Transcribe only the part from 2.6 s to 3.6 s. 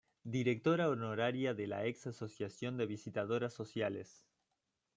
de visitadoras